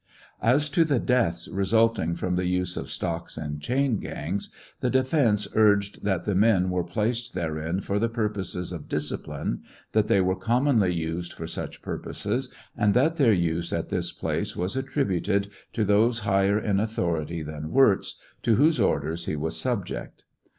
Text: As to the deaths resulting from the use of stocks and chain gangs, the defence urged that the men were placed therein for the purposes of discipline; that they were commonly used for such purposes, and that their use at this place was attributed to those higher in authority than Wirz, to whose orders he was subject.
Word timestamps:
As 0.41 0.67
to 0.69 0.83
the 0.83 0.97
deaths 0.97 1.47
resulting 1.47 2.15
from 2.15 2.35
the 2.35 2.47
use 2.47 2.75
of 2.75 2.89
stocks 2.89 3.37
and 3.37 3.61
chain 3.61 3.99
gangs, 3.99 4.49
the 4.79 4.89
defence 4.89 5.47
urged 5.53 6.03
that 6.03 6.23
the 6.25 6.33
men 6.33 6.71
were 6.71 6.83
placed 6.83 7.35
therein 7.35 7.81
for 7.81 7.99
the 7.99 8.09
purposes 8.09 8.71
of 8.71 8.89
discipline; 8.89 9.61
that 9.91 10.07
they 10.07 10.19
were 10.19 10.35
commonly 10.35 10.91
used 10.91 11.33
for 11.33 11.45
such 11.45 11.83
purposes, 11.83 12.51
and 12.75 12.95
that 12.95 13.17
their 13.17 13.31
use 13.31 13.71
at 13.71 13.89
this 13.89 14.11
place 14.11 14.55
was 14.55 14.75
attributed 14.75 15.49
to 15.73 15.85
those 15.85 16.21
higher 16.21 16.57
in 16.57 16.79
authority 16.79 17.43
than 17.43 17.69
Wirz, 17.69 18.15
to 18.41 18.55
whose 18.55 18.79
orders 18.79 19.27
he 19.27 19.35
was 19.35 19.55
subject. 19.55 20.23